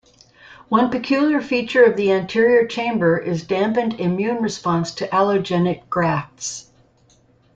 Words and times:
One 0.67 0.89
peculiar 0.89 1.41
feature 1.41 1.83
of 1.83 1.95
the 1.95 2.11
anterior 2.11 2.65
chamber 2.65 3.19
is 3.19 3.43
dampened 3.43 3.99
immune 3.99 4.37
response 4.41 4.95
to 4.95 5.07
allogenic 5.09 5.89
grafts. 5.89 6.71